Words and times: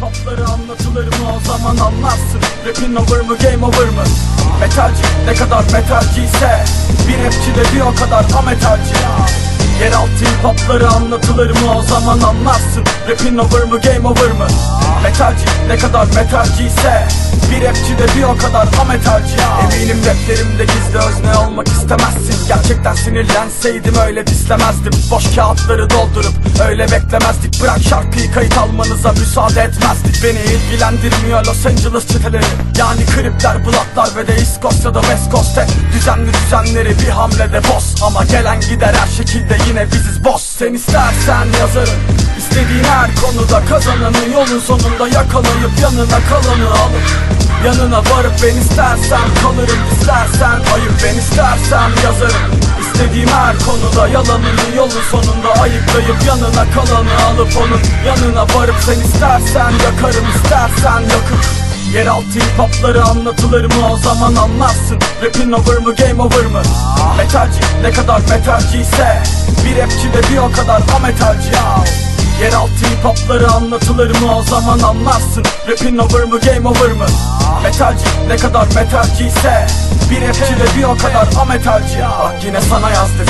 hip-hopları 0.00 0.44
anlatılır 0.46 1.06
mı? 1.06 1.32
O 1.36 1.48
zaman 1.48 1.76
anlarsın. 1.76 2.40
Rapin 2.66 2.94
over 2.94 3.20
mı 3.20 3.36
game 3.36 3.66
over 3.66 3.88
mı 3.88 4.04
Metalci 4.60 5.02
ne 5.26 5.34
kadar 5.34 5.64
metalciyse 5.72 6.64
Bir 7.08 7.24
rapçi 7.24 7.54
de 7.54 7.74
bir 7.74 7.80
o 7.80 7.94
kadar 7.94 8.24
ametalci 8.38 8.94
Yeraltı 9.80 10.24
hip-hopları 10.24 10.88
anlatılır 10.88 11.50
mı? 11.50 11.74
O 11.78 11.82
zaman 11.82 12.20
anlarsın. 12.20 12.84
Rapin 13.08 13.38
over 13.38 13.62
mı 13.62 13.80
game 13.80 14.08
over 14.08 14.30
mı? 14.32 14.46
Metalci 15.02 15.44
ne 15.68 15.76
kadar 15.76 16.06
metalciyse 16.06 17.08
Bir 17.50 17.64
rapçi 17.66 17.98
de 17.98 18.06
bir 18.16 18.22
o 18.22 18.36
kadar 18.36 18.68
ametalci 18.80 19.36
Eminim 19.64 19.98
raplerimde 19.98 20.64
gizli 20.64 20.98
özne 20.98 21.36
olmak 21.36 21.68
istemezsin. 21.68 22.48
Gerçekten 22.48 22.94
sinirlenseydim 22.94 23.94
öyle 24.06 24.26
dislemezdim. 24.26 24.92
Boş 25.10 25.34
kağıtları 25.36 25.90
doldurup 25.90 26.34
öyle 26.68 26.82
beklemezdik. 26.82 27.62
Bırak 27.62 27.78
şarkıyı 27.88 28.32
kayıt 28.32 28.58
almanıza 28.58 29.12
müsaade 29.12 29.60
etmezdik. 29.60 30.24
Beni 30.24 30.38
ilgilendirmiyor 30.38 31.44
Los 31.46 31.66
Angeles 31.66 32.06
çeteleri. 32.08 32.44
Yani 32.78 33.06
kripler, 33.06 33.66
blatlar 33.66 34.16
ve 34.16 34.26
de 34.26 34.32
East 34.34 34.62
Coast 34.62 34.84
ya 34.84 34.94
da 34.94 35.00
West 35.00 35.30
Coast'te 35.30 35.66
Düzenli 35.94 36.30
düzenleri 36.50 36.98
bir 36.98 37.08
hamlede 37.08 37.60
boss 37.64 38.02
Ama 38.02 38.24
gelen 38.24 38.60
gider 38.60 38.94
her 38.94 39.06
şekilde 39.06 39.56
yine 39.68 39.86
biziz 39.86 40.24
boss 40.24 40.42
Sen 40.42 40.74
istersen 40.74 41.46
yazarım. 41.60 42.00
İstediğin 42.38 42.84
her 42.84 43.10
konuda 43.14 43.64
kazananı 43.64 44.32
yolun 44.32 44.60
sonunda 44.60 45.08
yakalayıp 45.08 45.70
yanına 45.82 46.18
kalanı 46.30 46.70
alıp 46.70 47.06
Yanına 47.64 47.98
varıp 47.98 48.32
ben 48.42 48.56
istersen 48.56 49.28
kalırım. 49.42 49.80
İstersen 49.92 50.58
ayıp 50.74 50.92
ben 51.04 51.18
istersem 51.18 51.90
yazarım. 52.04 52.50
İstediğim 52.80 53.28
her 53.28 53.56
konuda 53.58 54.08
yalanını 54.08 54.76
yolun 54.76 55.02
sonunda 55.10 55.52
ayıklayıp 55.62 56.16
yanına 56.26 56.64
kalanı 56.74 57.14
alıp 57.28 57.56
onun 57.56 57.82
yanına 58.06 58.42
varıp 58.54 58.76
sen 58.86 59.00
istersen 59.00 59.72
yakarım. 59.86 60.26
İstersen 60.36 61.00
yakıp 61.00 61.39
Yeraltı 61.94 62.38
hip-hopları 62.38 63.02
anlatılır 63.02 63.64
mı? 63.64 63.92
O 63.92 63.96
zaman 63.96 64.34
anlarsın. 64.34 64.98
Rapin 65.22 65.52
over 65.52 65.78
mı 65.78 65.94
game 65.94 66.22
over 66.22 66.46
mı? 66.46 66.62
Metalci 67.16 67.60
ne 67.82 67.90
kadar 67.90 68.20
metalciyse 68.20 69.22
Bir 69.64 69.82
rapçi 69.82 70.12
de 70.12 70.32
bir 70.32 70.38
o 70.38 70.52
kadar 70.52 70.82
ametalci 70.96 71.50
Yeraltı 72.42 72.86
hip-hopları 72.86 73.50
anlatılır 73.50 74.20
mı? 74.20 74.36
O 74.36 74.42
zaman 74.42 74.78
anlarsın. 74.78 75.44
Rapin 75.68 75.98
over 75.98 76.24
mı 76.24 76.40
game 76.40 76.68
over 76.68 76.92
mı? 76.92 77.06
Metalci 77.62 78.04
ne 78.28 78.36
kadar 78.36 78.66
metalciyse 78.66 79.66
Bir 80.10 80.28
rapçi 80.28 80.40
de 80.40 80.78
bir 80.78 80.84
o 80.84 80.96
kadar 80.96 81.28
ametalci 81.40 81.98
Bak 81.98 82.34
yine 82.44 82.60
sana 82.60 82.90
yazdık 82.90 83.28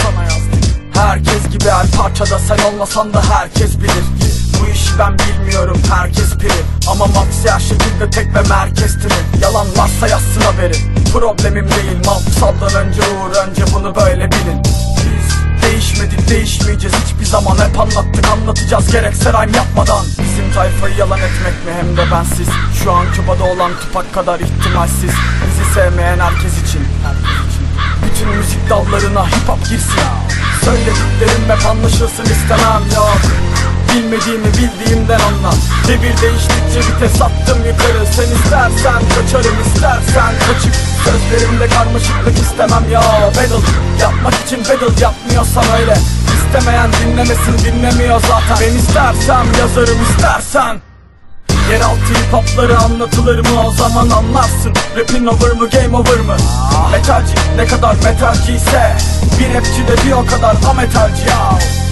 Herkes 0.95 1.49
gibi 1.53 1.71
her 1.71 1.87
parçada 1.87 2.39
sen 2.39 2.59
olmasan 2.73 3.15
da 3.15 3.23
herkes 3.31 3.79
bilir 3.79 4.20
Bu 4.61 4.67
işi 4.67 4.99
ben 4.99 5.17
bilmiyorum 5.19 5.83
herkes 5.91 6.39
piri. 6.39 6.53
Ama 6.91 7.07
Maxi 7.07 7.51
her 7.51 7.61
şekilde 7.61 8.11
tek 8.11 8.35
ve 8.35 8.43
merkezdir 8.49 9.13
Yalan 9.43 9.67
varsa 9.77 10.09
yazsın 10.09 10.41
haberi 10.41 10.75
Problemim 11.13 11.69
değil 11.69 12.07
mantsaldan 12.07 12.87
önce 12.87 13.01
uğur 13.01 13.49
önce 13.49 13.65
bunu 13.75 13.95
böyle 13.95 14.31
bilin. 14.33 14.63
Biz 14.97 15.63
değişmedik 15.63 16.29
değişmeyeceğiz. 16.29 16.97
Hiçbir 17.05 17.25
zaman 17.25 17.57
Hep 17.59 17.81
anlattık 17.81 18.29
anlatacağız. 18.29 18.93
Gerekse 18.93 19.33
rhyme 19.33 19.57
yapmadan. 19.57 20.05
Bizim 20.07 20.53
tayfayı 20.55 20.97
yalan 20.97 21.19
etmek 21.19 21.67
mi? 21.67 21.73
Hem 21.81 21.97
de 21.97 22.11
bensiz. 22.13 22.49
Şu 22.85 22.93
an 22.93 23.07
Küba'da 23.13 23.45
olan 23.45 23.73
Tupak 23.81 24.15
kadar 24.15 24.41
ihtimalsiz. 24.41 25.11
Bizi 25.47 25.75
sevmeyen 25.75 26.19
herkes 26.19 26.53
için. 26.69 26.81
Bütün 28.05 28.29
müzik 28.37 28.71
dallarına 28.71 29.27
hip 29.27 29.49
hop 29.49 29.69
girsin. 29.69 30.01
Söylediklerim 30.65 31.45
hep 31.49 31.67
anlaşılsın 31.67 32.25
istemem. 32.25 32.83
Yok 32.97 33.21
Bilmediğimi 33.95 34.47
bildiğimden 34.47 35.21
anla. 35.21 35.55
Devir 35.89 36.17
değiştikçe 36.23 36.79
vites 36.79 37.23
attım 37.23 37.59
yukarı. 37.59 38.07
Sen 38.17 38.37
istersen 38.37 39.03
kaçarım 39.15 39.57
istersen 39.67 40.33
kaçıp. 40.47 40.75
Sözlerimde 41.05 41.69
karmaşıklık 41.69 42.39
istemem 42.39 42.85
ya. 42.93 43.03
Battle 43.37 43.67
yapmak 44.01 44.35
için 44.47 44.61
battle 44.61 45.03
yapmıyorsam 45.03 45.65
öyle. 45.81 45.97
İstemeyen 46.37 46.91
dinlemesin 46.93 47.59
dinlemiyor 47.65 48.21
zaten. 48.21 48.57
Ben 48.61 48.75
istersem 48.75 49.47
yazarım 49.59 49.99
istersen. 50.03 50.81
Yeraltı 51.73 52.15
hip-hopları 52.15 52.79
anlatılır 52.79 53.39
mı? 53.39 53.67
O 53.67 53.71
zaman 53.71 54.11
anlarsın. 54.11 54.73
Rapin 54.97 55.27
over 55.27 55.53
mı 55.53 55.69
game 55.71 55.97
over 55.97 56.21
mı? 56.21 56.37
Metalci 56.93 57.35
ne 57.57 57.67
kadar 57.67 57.95
metalciyse. 57.95 58.97
Bir 59.39 59.55
rapçi 59.55 59.89
de 59.89 60.07
bir 60.07 60.13
o 60.13 60.27
kadar 60.27 60.57
ametalci 60.71 61.25
Game 61.27 61.90